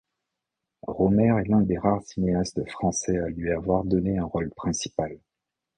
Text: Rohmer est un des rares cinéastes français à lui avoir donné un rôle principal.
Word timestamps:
Rohmer 0.87 1.43
est 1.45 1.53
un 1.53 1.61
des 1.61 1.77
rares 1.77 2.01
cinéastes 2.01 2.67
français 2.71 3.19
à 3.19 3.27
lui 3.29 3.51
avoir 3.51 3.83
donné 3.83 4.17
un 4.17 4.25
rôle 4.25 4.49
principal. 4.49 5.19